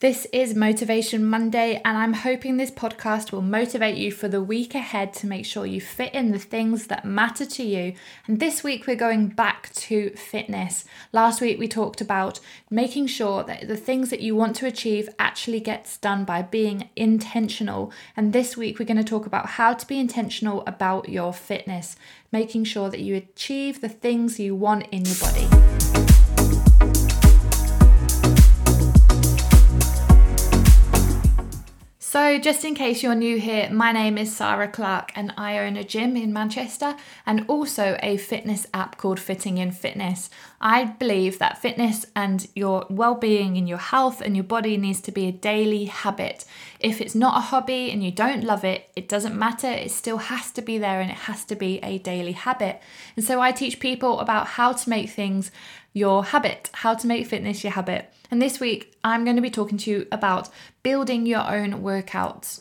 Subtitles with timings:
[0.00, 4.74] This is Motivation Monday, and I'm hoping this podcast will motivate you for the week
[4.74, 7.92] ahead to make sure you fit in the things that matter to you.
[8.26, 10.86] And this week, we're going back to fitness.
[11.12, 12.40] Last week, we talked about
[12.70, 16.88] making sure that the things that you want to achieve actually gets done by being
[16.96, 17.92] intentional.
[18.16, 21.96] And this week, we're going to talk about how to be intentional about your fitness,
[22.32, 25.79] making sure that you achieve the things you want in your body.
[32.10, 35.76] So, just in case you're new here, my name is Sarah Clark and I own
[35.76, 40.28] a gym in Manchester and also a fitness app called Fitting in Fitness.
[40.60, 45.00] I believe that fitness and your well being and your health and your body needs
[45.02, 46.44] to be a daily habit.
[46.80, 50.18] If it's not a hobby and you don't love it, it doesn't matter, it still
[50.18, 52.82] has to be there and it has to be a daily habit.
[53.14, 55.52] And so, I teach people about how to make things
[55.92, 58.12] your habit, how to make fitness your habit.
[58.30, 60.48] And this week, I'm going to be talking to you about
[60.82, 62.60] building your own workouts.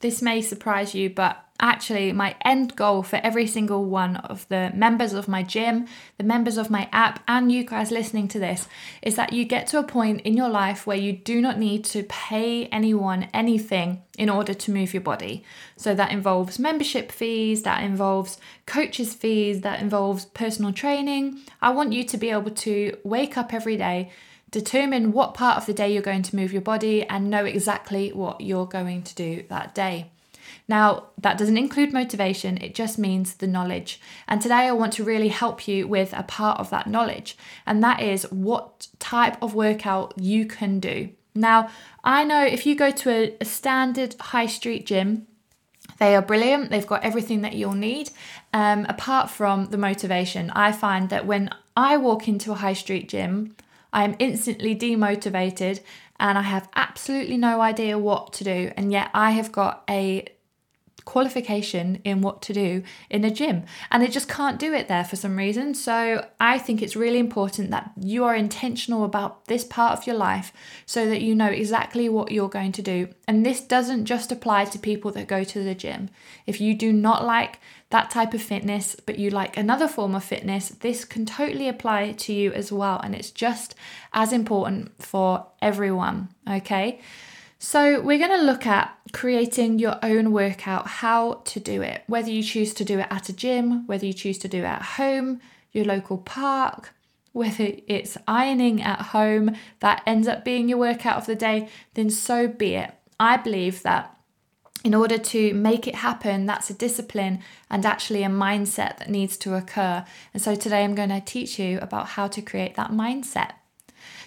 [0.00, 4.72] This may surprise you, but actually, my end goal for every single one of the
[4.74, 5.86] members of my gym,
[6.18, 8.68] the members of my app, and you guys listening to this
[9.02, 11.84] is that you get to a point in your life where you do not need
[11.84, 15.44] to pay anyone anything in order to move your body.
[15.76, 21.40] So that involves membership fees, that involves coaches' fees, that involves personal training.
[21.62, 24.10] I want you to be able to wake up every day
[24.54, 28.12] Determine what part of the day you're going to move your body and know exactly
[28.12, 30.12] what you're going to do that day.
[30.66, 34.00] Now, that doesn't include motivation, it just means the knowledge.
[34.26, 37.82] And today I want to really help you with a part of that knowledge, and
[37.82, 41.10] that is what type of workout you can do.
[41.34, 41.68] Now,
[42.02, 45.26] I know if you go to a, a standard high street gym,
[45.98, 46.70] they are brilliant.
[46.70, 48.10] They've got everything that you'll need.
[48.52, 53.08] Um, apart from the motivation, I find that when I walk into a high street
[53.08, 53.56] gym,
[53.92, 55.80] I am instantly demotivated
[56.18, 58.72] and I have absolutely no idea what to do.
[58.76, 60.24] And yet I have got a
[61.04, 65.04] qualification in what to do in a gym and they just can't do it there
[65.04, 65.74] for some reason.
[65.74, 70.16] So I think it's really important that you are intentional about this part of your
[70.16, 70.52] life
[70.86, 73.08] so that you know exactly what you're going to do.
[73.28, 76.10] And this doesn't just apply to people that go to the gym.
[76.46, 77.58] If you do not like
[77.90, 82.12] that type of fitness, but you like another form of fitness, this can totally apply
[82.12, 83.00] to you as well.
[83.02, 83.74] And it's just
[84.12, 87.00] as important for everyone, okay?
[87.64, 92.30] So, we're going to look at creating your own workout, how to do it, whether
[92.30, 94.82] you choose to do it at a gym, whether you choose to do it at
[94.82, 95.40] home,
[95.72, 96.92] your local park,
[97.32, 102.10] whether it's ironing at home that ends up being your workout of the day, then
[102.10, 102.92] so be it.
[103.18, 104.14] I believe that
[104.84, 107.38] in order to make it happen, that's a discipline
[107.70, 110.04] and actually a mindset that needs to occur.
[110.34, 113.52] And so today I'm going to teach you about how to create that mindset.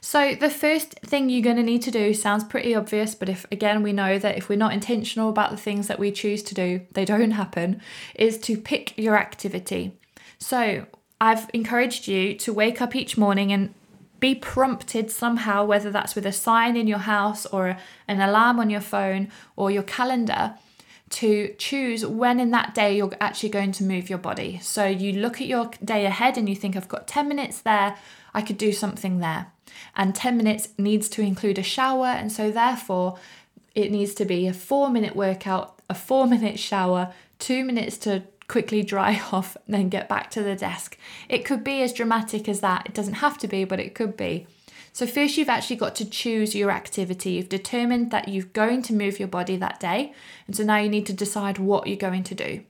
[0.00, 3.46] So, the first thing you're going to need to do sounds pretty obvious, but if
[3.50, 6.54] again we know that if we're not intentional about the things that we choose to
[6.54, 7.80] do, they don't happen,
[8.14, 9.92] is to pick your activity.
[10.38, 10.86] So,
[11.20, 13.72] I've encouraged you to wake up each morning and
[14.20, 17.76] be prompted somehow, whether that's with a sign in your house or
[18.08, 20.54] an alarm on your phone or your calendar,
[21.10, 24.58] to choose when in that day you're actually going to move your body.
[24.62, 27.96] So you look at your day ahead and you think, I've got 10 minutes there,
[28.34, 29.52] I could do something there
[29.96, 33.18] and 10 minutes needs to include a shower, and so therefore
[33.74, 38.22] it needs to be a four minute workout, a four minute shower, two minutes to
[38.48, 40.98] quickly dry off, and then get back to the desk.
[41.28, 42.86] It could be as dramatic as that.
[42.86, 44.46] It doesn't have to be, but it could be.
[44.92, 47.32] So, first, you've actually got to choose your activity.
[47.32, 50.12] You've determined that you're going to move your body that day.
[50.46, 52.62] And so now you need to decide what you're going to do.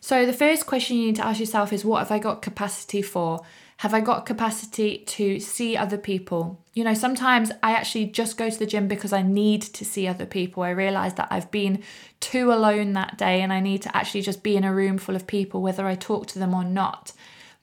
[0.00, 3.02] So, the first question you need to ask yourself is what have I got capacity
[3.02, 3.44] for?
[3.82, 6.62] Have I got capacity to see other people?
[6.72, 10.06] You know, sometimes I actually just go to the gym because I need to see
[10.06, 10.62] other people.
[10.62, 11.82] I realize that I've been
[12.20, 15.16] too alone that day and I need to actually just be in a room full
[15.16, 17.10] of people, whether I talk to them or not.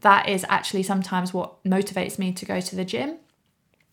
[0.02, 3.16] That is actually sometimes what motivates me to go to the gym.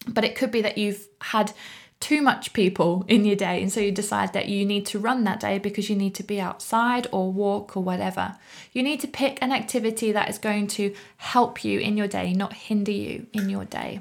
[0.09, 1.53] But it could be that you've had
[2.01, 3.63] too much people in your day.
[3.63, 6.23] And so you decide that you need to run that day because you need to
[6.23, 8.37] be outside or walk or whatever.
[8.73, 12.33] You need to pick an activity that is going to help you in your day,
[12.33, 14.01] not hinder you in your day.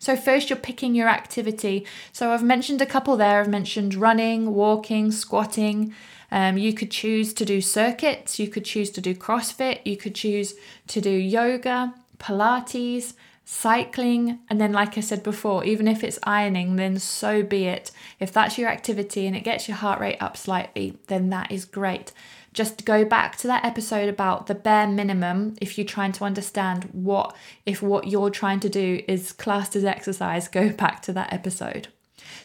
[0.00, 1.84] So, first, you're picking your activity.
[2.12, 3.40] So, I've mentioned a couple there.
[3.40, 5.92] I've mentioned running, walking, squatting.
[6.30, 10.14] Um, you could choose to do circuits, you could choose to do CrossFit, you could
[10.14, 10.54] choose
[10.88, 13.14] to do yoga, Pilates,
[13.50, 17.90] cycling, and then, like I said before, even if it's ironing, then so be it.
[18.20, 21.64] If that's your activity and it gets your heart rate up slightly, then that is
[21.64, 22.12] great.
[22.52, 26.90] Just go back to that episode about the bare minimum if you're trying to understand
[26.92, 27.34] what,
[27.64, 31.88] if what you're trying to do is classed as exercise, go back to that episode.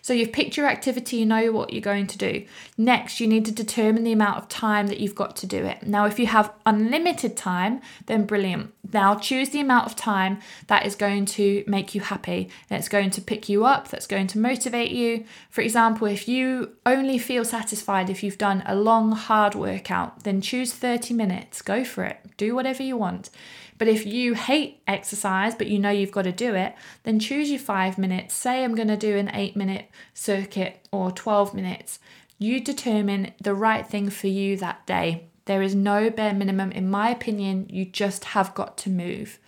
[0.03, 2.45] So you've picked your activity, you know what you're going to do.
[2.77, 5.83] Next, you need to determine the amount of time that you've got to do it.
[5.87, 8.73] Now, if you have unlimited time, then brilliant.
[8.91, 13.11] Now, choose the amount of time that is going to make you happy, that's going
[13.11, 15.23] to pick you up, that's going to motivate you.
[15.49, 20.41] For example, if you only feel satisfied if you've done a long, hard workout, then
[20.41, 21.61] choose 30 minutes.
[21.61, 22.19] Go for it.
[22.35, 23.29] Do whatever you want.
[23.77, 27.49] But if you hate exercise, but you know you've got to do it, then choose
[27.49, 28.33] your five minutes.
[28.33, 31.99] Say I'm going to do an eight minute circuit or 12 minutes.
[32.37, 35.27] You determine the right thing for you that day.
[35.45, 39.39] There is no bare minimum, in my opinion, you just have got to move.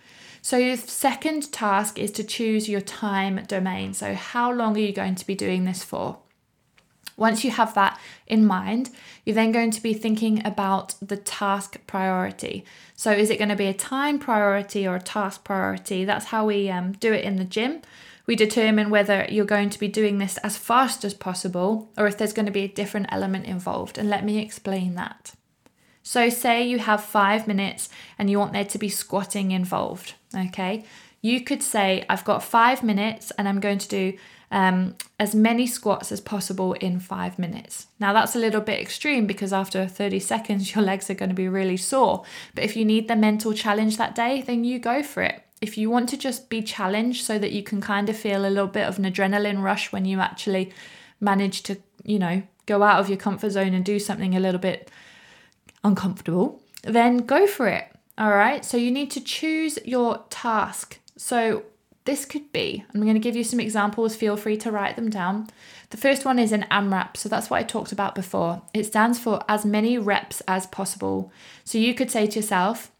[0.42, 3.94] So, your second task is to choose your time domain.
[3.94, 6.18] So, how long are you going to be doing this for?
[7.16, 8.90] Once you have that in mind,
[9.24, 12.64] you're then going to be thinking about the task priority.
[12.94, 16.04] So, is it going to be a time priority or a task priority?
[16.04, 17.82] That's how we um, do it in the gym.
[18.26, 22.18] We determine whether you're going to be doing this as fast as possible or if
[22.18, 23.98] there's going to be a different element involved.
[23.98, 25.32] And let me explain that.
[26.02, 30.84] So, say you have five minutes and you want there to be squatting involved, okay?
[31.22, 34.12] You could say, I've got five minutes and I'm going to do
[34.50, 37.88] um, as many squats as possible in five minutes.
[37.98, 41.34] Now, that's a little bit extreme because after 30 seconds, your legs are going to
[41.34, 42.24] be really sore.
[42.54, 45.42] But if you need the mental challenge that day, then you go for it.
[45.60, 48.50] If you want to just be challenged so that you can kind of feel a
[48.50, 50.72] little bit of an adrenaline rush when you actually
[51.18, 54.60] manage to, you know, go out of your comfort zone and do something a little
[54.60, 54.90] bit
[55.82, 57.86] uncomfortable, then go for it.
[58.18, 58.64] All right.
[58.64, 60.98] So you need to choose your task.
[61.16, 61.64] So
[62.06, 65.10] this could be, I'm going to give you some examples, feel free to write them
[65.10, 65.48] down.
[65.90, 68.62] The first one is an AMRAP, so that's what I talked about before.
[68.72, 71.30] It stands for as many reps as possible.
[71.64, 72.90] So you could say to yourself,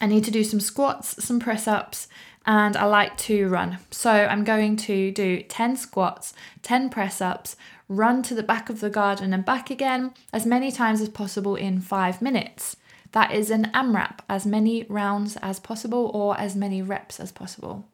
[0.00, 2.08] I need to do some squats, some press ups,
[2.44, 3.78] and I like to run.
[3.90, 6.32] So I'm going to do 10 squats,
[6.62, 7.54] 10 press ups,
[7.88, 11.54] run to the back of the garden and back again as many times as possible
[11.54, 12.76] in five minutes.
[13.12, 17.84] That is an AMRAP, as many rounds as possible or as many reps as possible.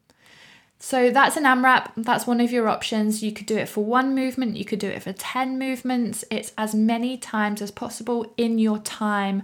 [0.78, 1.90] So that's an AMRAP.
[1.96, 3.22] That's one of your options.
[3.22, 6.24] You could do it for one movement, you could do it for 10 movements.
[6.30, 9.42] It's as many times as possible in your time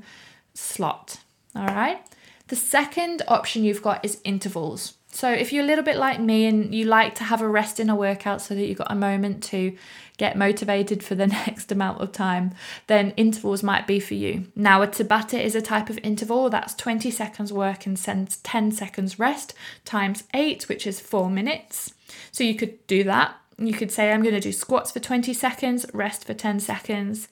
[0.54, 1.18] slot.
[1.56, 2.00] All right.
[2.48, 4.94] The second option you've got is intervals.
[5.14, 7.78] So if you're a little bit like me and you like to have a rest
[7.78, 9.76] in a workout so that you've got a moment to
[10.16, 12.52] get motivated for the next amount of time,
[12.88, 14.48] then intervals might be for you.
[14.56, 19.18] Now, a Tabata is a type of interval that's 20 seconds work and 10 seconds
[19.20, 21.94] rest times 8, which is 4 minutes.
[22.32, 23.36] So you could do that.
[23.56, 27.28] You could say, I'm going to do squats for 20 seconds, rest for 10 seconds.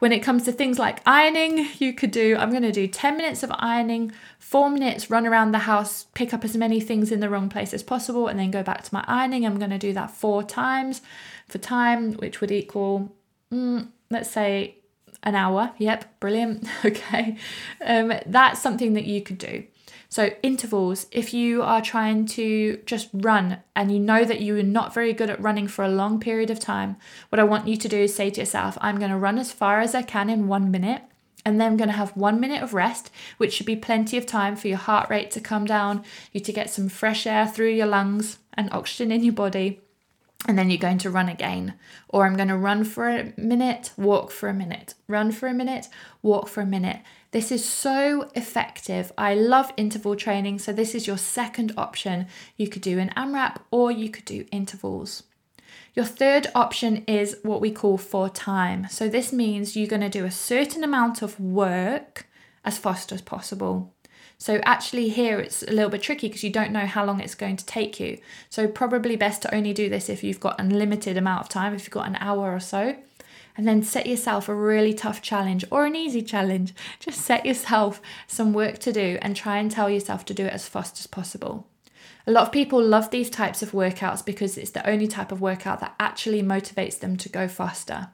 [0.00, 3.18] When it comes to things like ironing, you could do, I'm going to do 10
[3.18, 7.20] minutes of ironing, four minutes run around the house, pick up as many things in
[7.20, 9.44] the wrong place as possible, and then go back to my ironing.
[9.44, 11.02] I'm going to do that four times
[11.48, 13.14] for time, which would equal,
[13.52, 14.76] mm, let's say,
[15.22, 15.72] an hour.
[15.76, 16.66] Yep, brilliant.
[16.84, 17.36] okay.
[17.84, 19.64] Um, that's something that you could do.
[20.12, 24.62] So, intervals, if you are trying to just run and you know that you are
[24.64, 26.96] not very good at running for a long period of time,
[27.28, 29.52] what I want you to do is say to yourself, I'm going to run as
[29.52, 31.02] far as I can in one minute.
[31.46, 34.26] And then I'm going to have one minute of rest, which should be plenty of
[34.26, 37.70] time for your heart rate to come down, you to get some fresh air through
[37.70, 39.80] your lungs and oxygen in your body
[40.46, 41.74] and then you're going to run again.
[42.08, 45.54] Or I'm going to run for a minute, walk for a minute, run for a
[45.54, 45.88] minute,
[46.22, 47.00] walk for a minute.
[47.32, 49.12] This is so effective.
[49.16, 50.58] I love interval training.
[50.58, 52.26] So, this is your second option.
[52.56, 55.24] You could do an AMRAP or you could do intervals.
[55.94, 58.86] Your third option is what we call for time.
[58.90, 62.26] So, this means you're going to do a certain amount of work
[62.64, 63.94] as fast as possible.
[64.40, 67.34] So actually here it's a little bit tricky because you don't know how long it's
[67.34, 68.18] going to take you.
[68.48, 71.82] So probably best to only do this if you've got unlimited amount of time, if
[71.82, 72.96] you've got an hour or so.
[73.54, 76.72] And then set yourself a really tough challenge or an easy challenge.
[77.00, 80.54] Just set yourself some work to do and try and tell yourself to do it
[80.54, 81.66] as fast as possible.
[82.26, 85.42] A lot of people love these types of workouts because it's the only type of
[85.42, 88.08] workout that actually motivates them to go faster.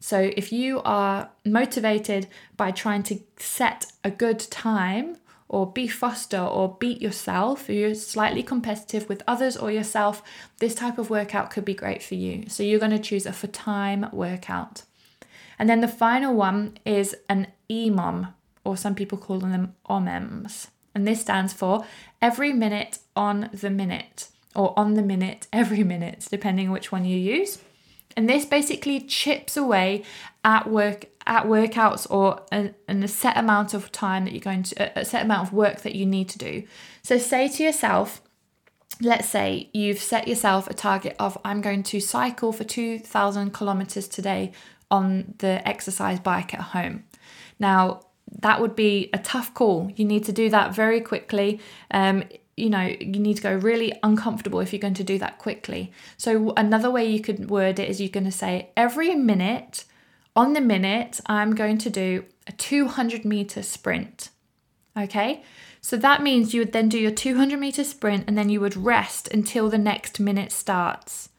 [0.00, 2.26] So, if you are motivated
[2.56, 5.16] by trying to set a good time
[5.52, 10.22] or be faster or beat yourself, if you're slightly competitive with others or yourself,
[10.58, 12.48] this type of workout could be great for you.
[12.48, 14.84] So you're going to choose a for time workout.
[15.58, 18.32] And then the final one is an EMOM,
[18.64, 20.68] or some people call them OMEMs.
[20.94, 21.84] And this stands for
[22.22, 27.04] every minute on the minute, or on the minute every minute, depending on which one
[27.04, 27.58] you use.
[28.16, 30.04] And this basically chips away
[30.44, 34.98] at work at workouts or a, a set amount of time that you're going to
[34.98, 36.64] a set amount of work that you need to do.
[37.02, 38.20] So say to yourself,
[39.00, 44.08] let's say you've set yourself a target of I'm going to cycle for 2,000 kilometers
[44.08, 44.52] today
[44.90, 47.04] on the exercise bike at home.
[47.58, 48.00] Now,
[48.40, 49.92] that would be a tough call.
[49.94, 51.60] You need to do that very quickly.
[51.90, 52.24] Um,
[52.56, 55.92] you know, you need to go really uncomfortable if you're going to do that quickly.
[56.16, 59.84] So, another way you could word it is you're going to say, every minute,
[60.36, 64.30] on the minute, I'm going to do a 200 meter sprint.
[64.96, 65.42] Okay,
[65.80, 68.76] so that means you would then do your 200 meter sprint and then you would
[68.76, 71.30] rest until the next minute starts.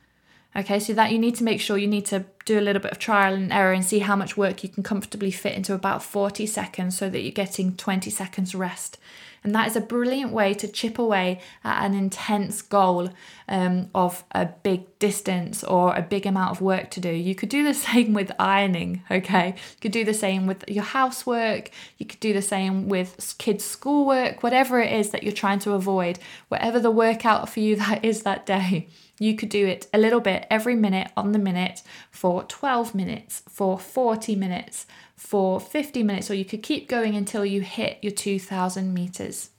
[0.56, 2.92] Okay, so that you need to make sure you need to do a little bit
[2.92, 6.04] of trial and error and see how much work you can comfortably fit into about
[6.04, 9.00] 40 seconds so that you're getting 20 seconds rest.
[9.44, 13.10] And that is a brilliant way to chip away at an intense goal
[13.48, 17.10] um, of a big distance or a big amount of work to do.
[17.10, 19.50] You could do the same with ironing, okay?
[19.50, 21.70] You could do the same with your housework.
[21.98, 25.74] You could do the same with kids' schoolwork, whatever it is that you're trying to
[25.74, 28.88] avoid, whatever the workout for you that is that day.
[29.20, 33.44] You could do it a little bit every minute on the minute for 12 minutes,
[33.48, 38.12] for 40 minutes, for 50 minutes, or you could keep going until you hit your
[38.12, 39.52] 2000 meters.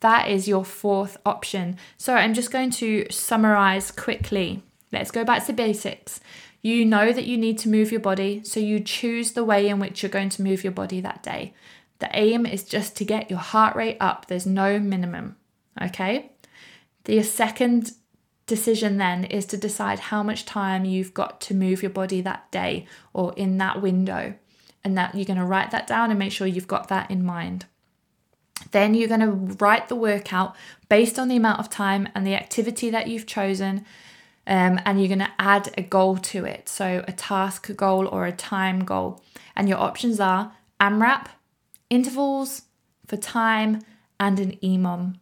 [0.00, 1.78] That is your fourth option.
[1.96, 4.62] So I'm just going to summarize quickly.
[4.92, 6.20] Let's go back to basics.
[6.62, 9.78] You know that you need to move your body, so you choose the way in
[9.78, 11.54] which you're going to move your body that day.
[11.98, 15.36] The aim is just to get your heart rate up, there's no minimum.
[15.80, 16.32] Okay?
[17.04, 17.92] The second
[18.46, 22.50] decision then is to decide how much time you've got to move your body that
[22.50, 24.34] day or in that window
[24.84, 27.24] and that you're going to write that down and make sure you've got that in
[27.24, 27.66] mind.
[28.70, 30.54] Then you're going to write the workout
[30.88, 33.84] based on the amount of time and the activity that you've chosen.
[34.46, 36.68] Um, and you're going to add a goal to it.
[36.68, 39.20] So, a task goal or a time goal.
[39.56, 41.26] And your options are AMRAP,
[41.90, 42.62] intervals
[43.06, 43.82] for time,
[44.20, 45.16] and an EMOM.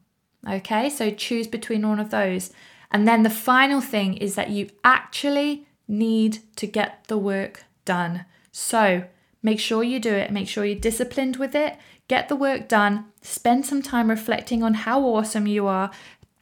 [0.46, 2.52] Okay, so choose between one of those.
[2.90, 8.26] And then the final thing is that you actually need to get the work done.
[8.52, 9.04] So,
[9.44, 11.76] Make sure you do it, make sure you're disciplined with it,
[12.08, 15.90] get the work done, spend some time reflecting on how awesome you are,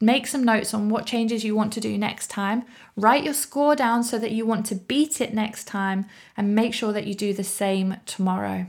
[0.01, 2.65] make some notes on what changes you want to do next time,
[2.97, 6.05] write your score down so that you want to beat it next time,
[6.37, 8.67] and make sure that you do the same tomorrow.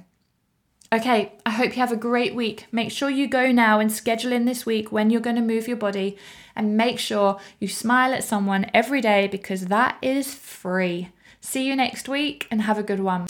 [0.93, 2.67] Okay, I hope you have a great week.
[2.71, 5.67] Make sure you go now and schedule in this week when you're going to move
[5.67, 6.15] your body
[6.55, 11.09] and make sure you smile at someone every day because that is free.
[11.41, 13.25] See you next week and have a good one.